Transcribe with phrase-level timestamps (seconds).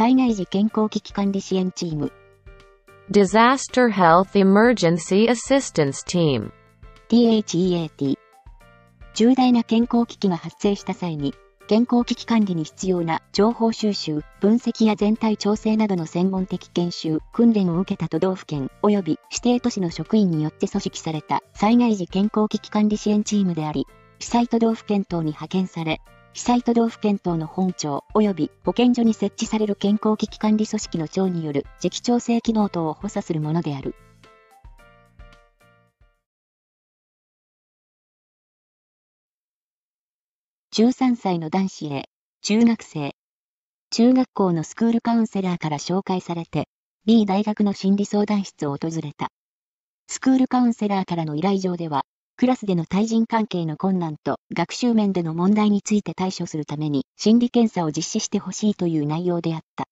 [0.00, 2.10] 災害時健康危機管理支援チーム。
[3.10, 6.52] Disaster Health Emergency Assistance Team
[7.10, 8.16] THEAT
[9.12, 11.34] 重大な健康危機が発生した際に
[11.68, 23.86] 健康危機管理に必要な情報収集、分析や全体調整などの専門的研修、訓練を受けた都道府県及び指定都市の職員によって組織された災害時健康危機管理支援チームであり、
[24.18, 26.00] 被災都道府県等に派遣され、
[26.32, 33.96] 被災都道府県等の本庁及び保健所に設置される健康危機管理組織の長による時期調整機能等を補佐するものである。
[40.72, 42.08] 13歳の男子へ、
[42.42, 43.16] 中学生。
[43.90, 46.68] 中学校のスクールカウンセラーから紹介されて、
[47.06, 49.30] B 大学の心理相談室を訪れた。
[50.06, 52.04] スクールカウンセラーからの依頼状では、
[52.40, 59.84] クラスでの対人関係の困難と学習面での問題について対処するために心理検査を実施してほしいという内容であった。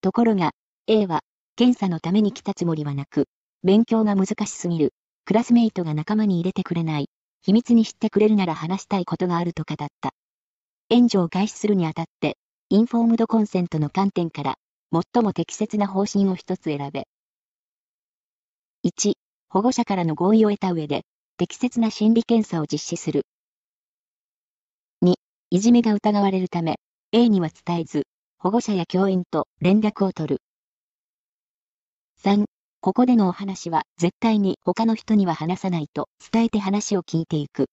[0.00, 0.50] ところが、
[0.88, 1.20] A は、
[1.54, 3.26] 検査のために来たつもりはなく、
[3.62, 4.92] 勉強が難しすぎる、
[5.24, 7.10] クラスメイトが仲間に入れてくれない、
[7.42, 10.10] 秘密に知ってくれるなら話したいことがあると語った。
[10.90, 12.38] 援助を開始するにあたって、
[12.70, 14.56] インフォームドコンセントの観点から、
[14.92, 17.06] 最も適切な方針を一つ選べ。
[18.84, 19.12] 1、
[19.48, 21.04] 保護者からの合意を得た上で、
[21.38, 23.22] 適切な心理検査を実施する。
[25.04, 25.14] 2、
[25.50, 26.80] いじめが疑われるため、
[27.12, 28.08] A には伝えず、
[28.40, 30.38] 保護者や教員と連絡を取る。
[32.24, 32.46] 3、
[32.80, 37.66] ここでのお話は絶対に他の人には話さないと伝えて話を聞いていく。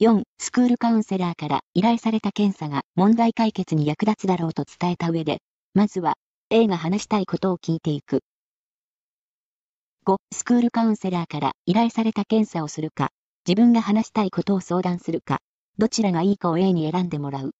[0.00, 0.22] 4.
[0.38, 5.42] スクールカウンセラーから依頼された検査が問題解決に役立つだろうと伝えた上で、
[5.74, 6.14] まずは
[6.48, 8.22] A が話したいことを聞いていく。
[10.04, 10.16] 5.
[10.32, 13.10] スクールカウンセラーから依頼された検査をするか、
[13.46, 15.38] 自分が話したいことを相談するか、
[15.78, 17.52] どちらがいいかを A に選んでもらう。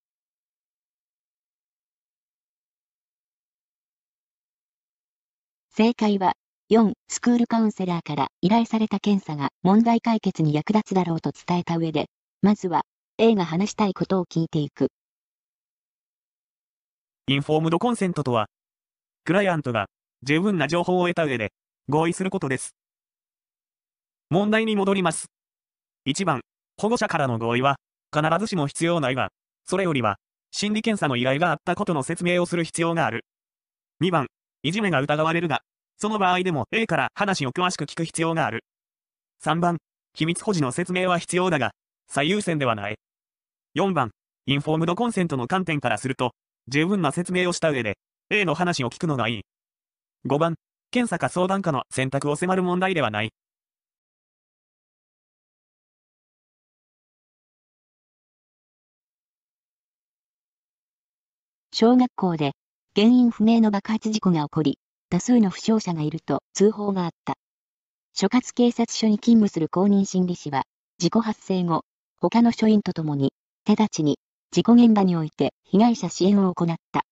[5.70, 6.32] 正解は、
[6.68, 12.06] 4、スクールカウンセラーから依頼された検査が問題解決に役立つだろうと伝えた上で、
[12.42, 12.82] まずは、
[13.18, 14.88] A が話したいことを聞いていく。
[17.28, 18.48] インフォームドコンセントとは、
[19.24, 19.86] クライアントが
[20.24, 21.52] 十分な情報を得た上で
[21.92, 22.74] 合意することです。
[24.30, 25.26] 問題に戻ります。
[26.08, 26.40] 1番、
[26.80, 27.76] 保護者からの合意は
[28.10, 29.28] 必ずしも必要ないが、
[29.66, 30.16] それよりは
[30.52, 33.26] 心理検査の依頼があったことの説明をする必要がある。
[34.00, 34.28] 2番、
[34.62, 35.60] いじめが疑われるが、
[35.98, 38.64] その場合でも A から話を詳しく聞く必要がある。
[39.44, 39.76] 3番、
[40.14, 41.72] 秘密保持の説明は必要だが、
[42.08, 42.96] 最優先ではない。
[43.74, 44.12] 4番、
[44.46, 46.32] インフォームドコンセントの観点からすると、
[46.68, 47.98] 十分な説明をした上で、
[48.30, 49.42] A の話を聞くのがいい。
[50.26, 50.54] 5番、
[50.92, 53.32] 検査か相談かの選択を迫る問題ではない。
[61.72, 62.52] 小学校で
[62.94, 67.36] 原因不明の爆発事故が起こり、多数の負傷者がいると通報があった。
[68.12, 70.64] 所轄警察署に勤務する公認心理師は、
[70.98, 71.84] 事故発生後、
[72.20, 73.32] 他の署員と共に、
[73.64, 74.18] 手立ちに、
[74.50, 77.06] 事故現場において被害者支援を行った。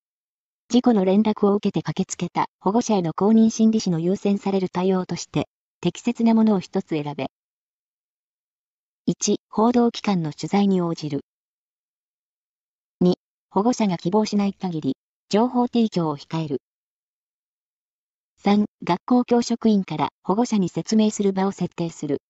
[0.73, 5.49] 事故の連絡を受けて駆けつけた保護者への公認心理師の優先される対応として、
[5.81, 7.27] 適切なものを一つ選べ。
[9.09, 11.23] 1、報道機関の取材に応じる。
[13.03, 13.15] 2、
[13.51, 14.97] 保護者が希望しない限り、
[15.29, 16.63] 情報提供を控える。
[18.45, 18.67] 3.
[18.85, 22.23] 学校教職員から保護者に説明する場を設定する。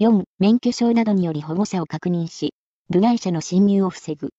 [0.00, 0.24] 4.
[0.38, 2.54] 免許証などにより保護者を確認し、
[2.88, 4.30] 部外者の侵入を防ぐ。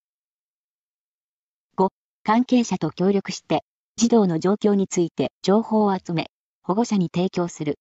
[2.26, 3.66] 関係者と協力して、
[3.98, 7.78] 児童の状況について情報を集め、保護者に提供する。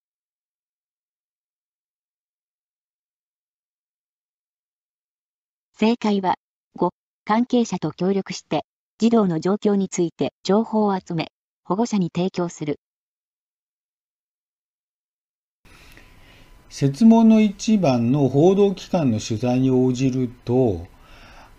[5.79, 6.35] 正解は、
[6.77, 6.91] 5.
[7.25, 8.65] 関係者と協力して、
[8.99, 11.29] 児童の状況について情報を集め、
[11.63, 12.81] 保護者に提供する。
[16.69, 20.89] 設問の1番の報道機関の取材に応じると、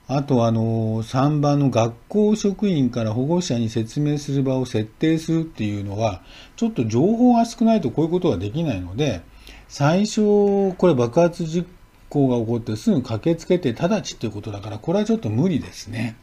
[0.08, 6.22] あとあの、3番の学校職員から保護者に説明する場を設定するっていうのは、
[6.56, 9.22] ちょっと情報が少ないとこういうことができないので、
[9.70, 11.66] 最初、これ爆発事
[12.10, 16.18] 故が起こってすぐ駆けつけて直ちっていうことだから、これはちょっと無理ですね。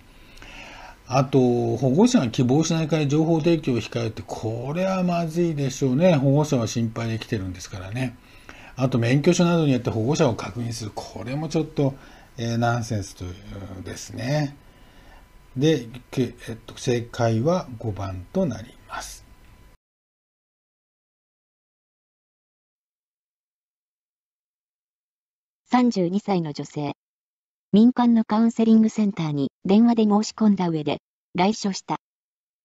[1.08, 1.40] あと、
[1.76, 6.14] 保護者が希望しないから情報提供を控えるって、これはまずいでしょうね。
[6.14, 8.14] 保護者は心配で来てるんですからね。
[8.76, 10.92] あと、免許証などによって保護者を確認する。
[10.94, 11.94] これもちょっと、
[12.42, 13.34] えー、ナンセンスという
[13.84, 14.56] ですね。
[15.58, 19.26] で、えっと、正解は5番となります。
[25.70, 26.94] 32歳の女性。
[27.72, 31.02] 民間のカウンセリングセンターに電話で申し込んだ上で、
[31.34, 31.98] 来所した。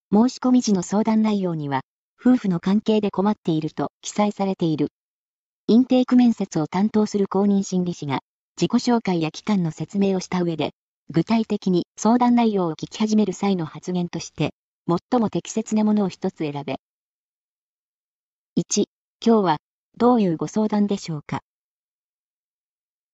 [0.09, 1.81] 申し込み時の相談内容には、
[2.17, 4.87] 夫婦の関係で困っていると記載されている。
[5.67, 8.21] インテーク面接を担当する公認心理師が、
[8.57, 10.71] 自己紹介や期間の説明をした上で、
[11.09, 14.53] 具体的に相談内容を聞き始める際の発言として、
[14.87, 16.79] 最も適切なものを一つ選べ。
[18.57, 18.85] 1、
[19.25, 19.57] 今日は
[19.97, 21.41] どういうご相談でしょうか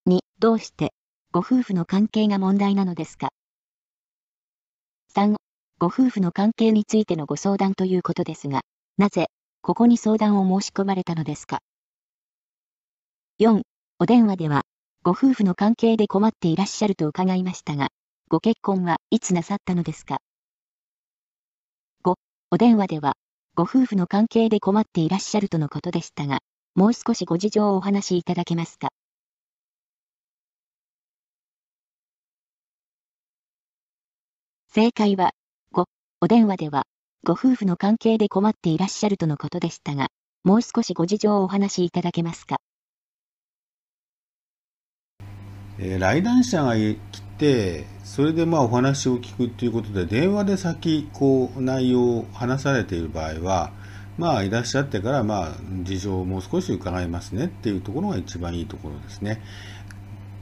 [0.07, 0.93] ?2、どうして
[1.31, 3.29] ご夫婦の関係が問題なのですか
[5.15, 5.35] ?3、
[5.79, 8.61] ご夫婦の関係についてのご相談ということですが、
[8.97, 9.27] なぜ、
[9.63, 11.61] ここに相談を申し込まれたのですか
[13.39, 13.61] ?4、
[13.97, 14.61] お電話では、
[15.03, 17.88] ご夫婦の関係で困っていらっしゃると伺いましたが、
[18.30, 20.19] ご結婚はいつなさったのですか
[22.03, 22.13] ?5、
[22.51, 23.15] お電話では、
[23.56, 26.42] ご夫婦の関係で困っていらっしゃるとのことでしたが、
[26.75, 28.89] もう少しご事情をお話しいただけますか？
[34.69, 35.31] 正解は、
[35.74, 35.86] 5、
[36.21, 36.83] お電話では、
[37.24, 40.09] ご夫婦の関係で困っていらっしゃるとのことでしたが、
[40.44, 42.57] もう少しご事情をお話しいただけますか？
[45.83, 46.98] えー、来談者が来
[47.39, 53.72] て、それでまあお話を聞くっていうことで、電話で先、こう、内容を話されている場合は、
[54.18, 59.42] まあ、いらっしゃってから、まあ、事情をもう少し伺いますねっていうところが一番いいところですね。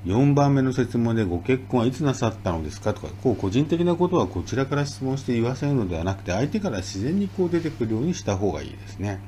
[0.05, 2.93] 4番目の説問でご結婚はいつなさったのですか？
[2.93, 9.19] とか、こう個人的なことはこちらから質問して言わせるのではなくて、相手から自然にこう出てくるようにした方がいいですね。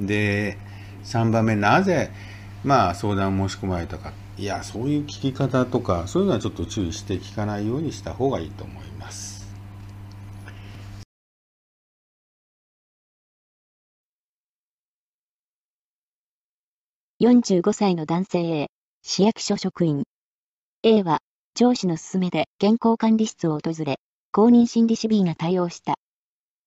[0.00, 0.58] で、
[1.04, 2.10] 3番目、なぜ、
[2.64, 4.12] まあ、相談申し込まれたか。
[4.38, 9.48] いや、そういう聞き方とか、そういうのはちょっと注意して聞かないようにした方がいいと思います。
[17.18, 18.70] 45歳の男性 A、
[19.02, 20.04] 市役所職員。
[20.84, 21.18] A は、
[21.56, 23.98] 上司の勧めで健康管理室を訪れ、
[24.30, 25.96] 公認心理師 B が対応した。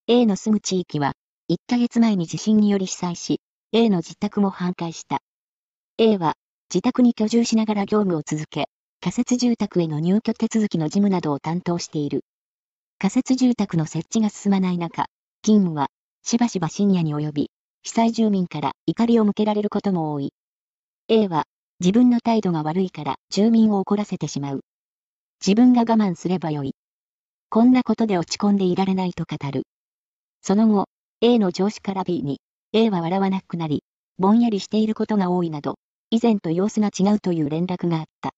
[0.08, 1.14] A の住む地域は、
[1.48, 3.40] 1ヶ月前に地震により被災し、
[3.72, 5.20] A の自宅も半壊した。
[5.98, 6.34] A は、
[6.74, 8.70] 自宅に居住しながら業務を続け、
[9.02, 12.24] 仮設住宅への入居手続きの事務などを担当している。
[12.98, 15.08] 仮設住宅の設置が進まない中、
[15.44, 15.90] 勤務は
[16.24, 17.52] しばしば深夜に及び、
[17.84, 20.32] 被災住民から怒りを向けられることも多い。
[21.10, 21.44] A は
[21.82, 24.62] 自分の態度が悪いから住民を怒らせてしまう。
[25.46, 26.74] 自分が我慢すればよい。
[27.50, 29.64] こんなことで落ち込んでいられないと語る。
[30.42, 30.86] その後、
[31.20, 32.40] A の上司から B に、
[32.72, 33.84] A は笑わなくなり、
[34.18, 35.76] ぼんやりしていることが多いなど、
[36.13, 38.34] 以前と様子が違うという連絡があった。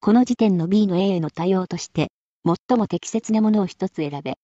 [0.00, 2.12] この時点の B の A への対応として、
[2.46, 4.38] 最も適切なものを一つ選べ。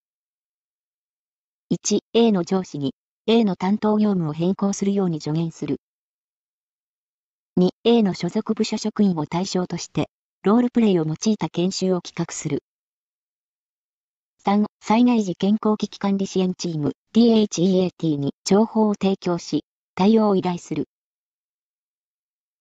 [1.70, 2.96] 1、A の上司に、
[3.28, 5.80] A の担当業務を変更するように助言する。
[7.60, 10.10] 2、A の所属部署職員を対象として、
[10.42, 12.64] ロールプレイを用いた研修を企画する。
[14.44, 19.64] 3、災害時健康危機管理支援チーム DHEAT に情報を提供し、
[19.94, 20.88] 対応を依頼する。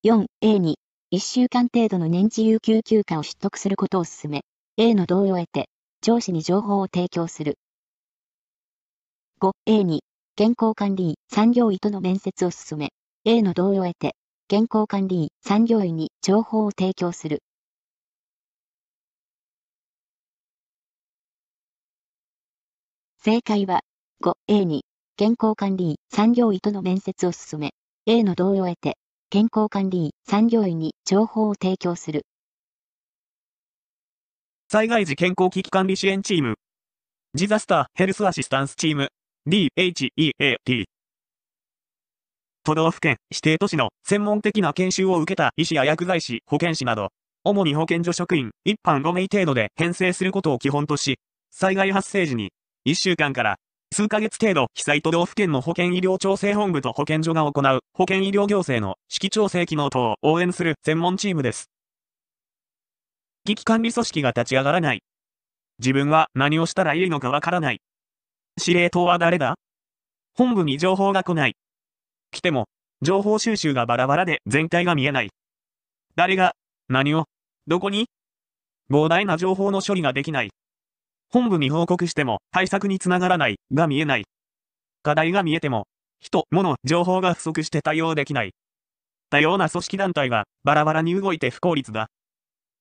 [0.07, 0.79] 4A に、
[1.11, 4.45] 1週間程度の年次有給休暇を取得することを勧め、
[4.77, 5.67] A の同意を得て、
[6.01, 7.59] 上司に情報を提供する。
[9.41, 10.05] 5A に、
[10.37, 12.93] 健康管理員、産業医との面接を進め、
[13.25, 14.15] A の同意を得て、
[14.47, 17.43] 健康管理員、産業医に情報を提供する。
[23.17, 23.81] 正解は、
[24.23, 24.85] 5A に、
[25.17, 27.71] 健康管理員、産業医との面接を進め、
[28.05, 28.97] A の同意を得て、
[29.29, 32.25] 健康管理員、産業医に情報を提供する。
[34.71, 36.55] 災害時健康危機管理支援チーム。
[37.33, 39.09] ジザスターヘルスアシスタンスチーム。
[39.45, 40.85] DHEAT。
[42.63, 47.09] 都道府県、指定都市の専門的な研修を受けた医師や薬剤師、保健師など、
[47.43, 51.19] 主に保健所職員、一般5名程度で編成することを基本とし、
[51.51, 52.53] 災害発生時に、
[52.87, 53.57] 1週間から
[53.97, 61.71] 数ヶ月程度、被災都道府県の保健医療調整本部と保健所が行う保健医療行政の指揮調整機能等を応援する専門チームです。
[63.45, 65.01] 危機管理組織が立ち上がらない。
[65.79, 67.81] 自分は何をしたらいいのかわからない。
[68.59, 69.55] 司令塔は誰だ？
[70.35, 71.55] 本部に情報が来ない。
[72.29, 72.67] 来ても、
[73.01, 75.31] 情報収集がバラバラで全体が見えない。
[76.15, 76.53] 誰が、
[76.87, 77.25] 何を、
[77.65, 78.05] どこに？
[78.91, 80.51] 膨大な情報の処理ができない。
[81.29, 84.25] 本部に報告しても対策につながらないが見えない。
[85.03, 85.87] 課題が見えても、
[86.19, 88.53] 人、物、情報が不足して対応できない。
[89.29, 92.07] 多様な組織団体はバラバラに動いて不効率だ。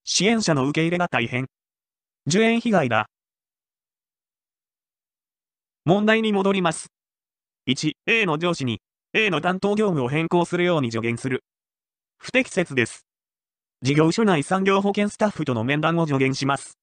[0.05, 1.47] 支援者の受け入れが大変。
[2.27, 3.07] 受援被害だ。
[5.85, 6.87] 問題に戻ります。
[7.69, 8.81] 1、A の上司に
[9.13, 11.43] A の担当業務を変更するように助言する。
[12.19, 13.07] 不適切です。
[13.83, 16.79] 事業所内産業保険スタッフとの面談を助言します。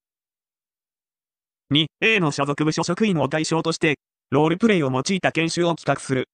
[1.74, 3.98] 2、A の所属部所職員を対象として、
[4.30, 6.30] ロールプレイを用いた研修を企画する。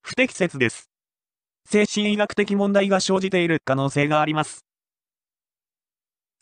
[0.00, 0.90] 不適切です。
[1.68, 4.64] 精神医学的問題が生じている可能性があります。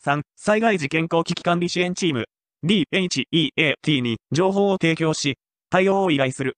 [0.05, 2.25] 3、災害時健康危機管理支援チーム、
[2.63, 5.37] DHEAT に情報を提供し、
[5.69, 6.55] 対応を依頼する。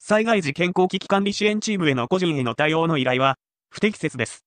[0.00, 3.36] 災害時健康危機管理支援チームへの個人への対応の依頼は、
[3.70, 4.44] 不適切です。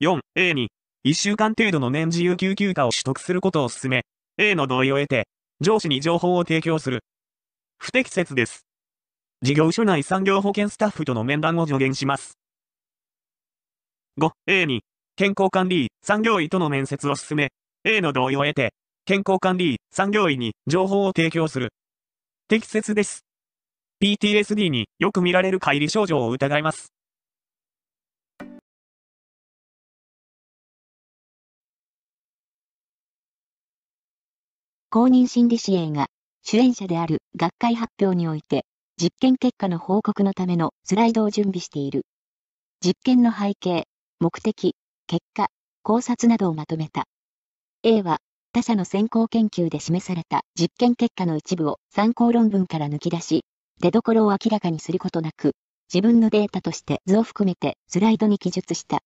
[0.00, 0.70] 4、A に、
[1.04, 4.02] 1週間程度の年次有給休暇を取得することを進め、
[4.38, 5.28] A の同意を得て、
[5.60, 7.02] 上司に情報を提供する。
[7.78, 8.64] 不適切です。
[9.42, 12.38] 事業所内産業保険スタッフとの面談を助言します。
[14.20, 14.84] 5、A に、
[15.16, 17.48] 健康管理、産業医との面接を進め、
[17.84, 18.72] A の同意を得て、
[19.04, 21.72] 健康管理、産業医に情報を提供する。
[22.48, 23.24] 適切です。
[24.00, 26.92] PTSD によく見られる乖離症状を疑います。
[34.90, 36.06] 公認心理支援が
[36.42, 38.64] 主演者である学会発表において
[38.96, 42.06] 実験結果の報告のためのスライドを準備している。
[42.82, 43.84] 実験の背景、
[44.18, 44.74] 目的、
[45.06, 45.48] 結果、
[45.82, 47.04] 考察などをまとめた。
[47.82, 48.16] A は
[48.54, 53.44] 他社の先行研究で示された実験結果の一部を参考論文から抜き出し、
[53.82, 55.52] 出所を明らかにすることなく、
[55.92, 59.00] 自分のデータとして図を含めてスライドに記述した。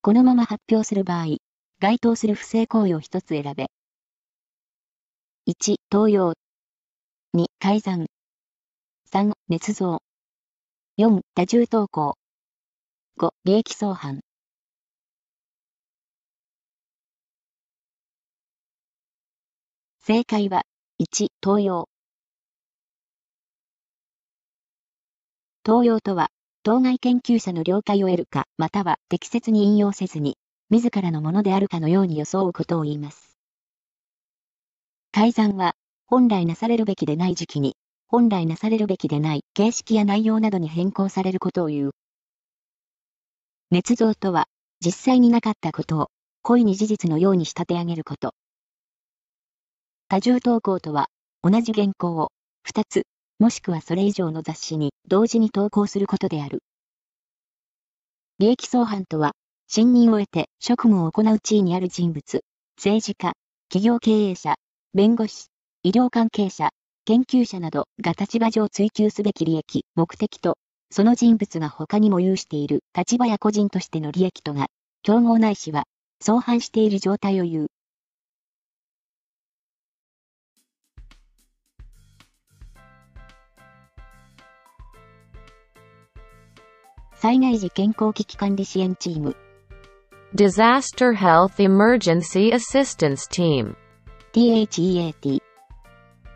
[0.00, 1.36] このまま発表する場合、
[1.80, 3.66] 該当する不正行為を一つ選べ。
[5.44, 6.34] 1、投用。
[7.34, 8.06] 2、改ざん。
[9.10, 10.00] 3、捏造。
[10.96, 12.16] 4、多重投稿。
[13.18, 14.20] 5、利益相反。
[19.98, 20.62] 正解は、
[21.00, 21.88] 1、盗用。
[25.64, 26.28] 盗用とは、
[26.62, 30.38] 当該研究者の了解を得るか、または適切に引用せずに、
[30.70, 33.31] 自らのものであるかのように装うことを言います。
[35.14, 35.74] 改ざんは、
[36.06, 37.76] 本来なされるべきでない時期に、
[38.08, 41.90] 本来なされるべきでない形式や内容などに変更されることを言う。
[43.70, 44.46] 捏造とは、
[44.82, 46.08] 実際になかったことを、
[46.40, 48.34] 故意に事実のように仕立て上げること。
[50.08, 51.08] 多重投稿とは、
[51.42, 52.30] 同じ原稿を、
[52.62, 53.02] 二つ、
[53.38, 56.62] もしくはそれ以上の雑誌に同時に投稿することである。
[58.38, 59.32] 利益相反とは、
[59.68, 62.40] 信任を得て職務を行う地位にある人物、
[62.78, 63.34] 政治家、
[63.68, 64.56] 企業経営者、
[64.94, 65.46] 弁護士、
[65.82, 66.68] 医療関係者、
[67.06, 70.58] 研究者などが立場上追求すべき利益、目的と、
[70.90, 74.66] その人物が他にも有している立場や個人としての利益とが、
[75.02, 75.84] 競合ないしは、
[76.20, 77.66] 相反している状態を言う。
[87.14, 89.36] 災害時健康危機管理支援チーム
[90.34, 93.74] Disaster Health Emergency Assistance Team
[94.34, 95.42] THEAT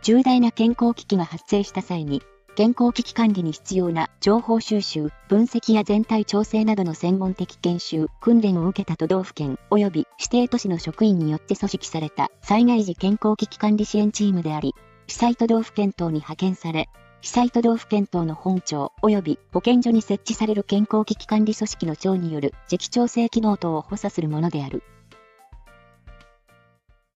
[0.03, 2.21] 重大な健康危機が発生した際に、
[2.55, 14.75] 健康危機管理に必要な情報収集、分析や全体調整などの専門的研修、訓練を受けた都道府県及び指定都市の職員によって組織された災害時健康危機管理支援チームであり、
[15.07, 16.91] 被災都道府県等に派遣され、
[17.23, 24.83] 被災都道府県等の本庁及び保健所に設置される健康危機管理組織の長による時期調整機能等を補佐するものである。